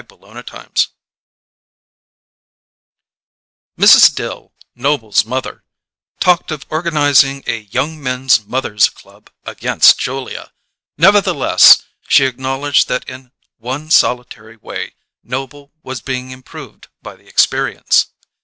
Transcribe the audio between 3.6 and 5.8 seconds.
Mrs. Dill, Noble's mother,